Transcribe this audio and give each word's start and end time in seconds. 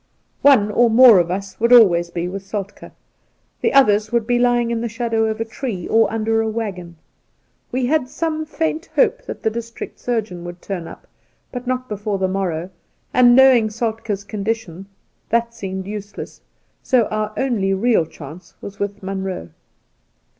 One 0.41 0.71
or 0.71 0.89
more 0.89 1.19
of 1.19 1.29
us 1.29 1.59
would 1.59 1.71
always 1.71 2.09
be 2.09 2.27
with 2.27 2.41
Soltk^; 2.41 2.89
the 3.61 3.71
others 3.71 4.11
would 4.11 4.25
be 4.25 4.39
lying 4.39 4.71
in 4.71 4.81
the 4.81 4.89
shadow 4.89 5.25
of 5.25 5.39
a 5.39 5.45
tree 5.45 5.83
Soltke 5.85 5.89
69 5.89 5.97
or 6.01 6.11
under 6.11 6.41
a 6.41 6.49
waggon. 6.49 6.95
We 7.71 7.85
had 7.85 8.09
some 8.09 8.43
faint 8.47 8.89
hope 8.95 9.21
that 9.27 9.43
the 9.43 9.51
district 9.51 9.99
surgeon 9.99 10.43
would 10.43 10.59
turn 10.59 10.87
up, 10.87 11.05
but 11.51 11.67
not 11.67 11.87
before 11.87 12.17
the 12.17 12.27
morrow, 12.27 12.71
and, 13.13 13.35
knowing 13.35 13.67
Soltk^'s 13.67 14.23
condition, 14.27 14.87
that 15.29 15.53
seemed 15.53 15.85
useless, 15.85 16.41
so 16.81 17.01
that 17.03 17.11
our 17.13 17.31
only 17.37 17.71
real 17.75 18.07
chance 18.07 18.55
was 18.59 18.79
with 18.79 19.03
Munroe. 19.03 19.49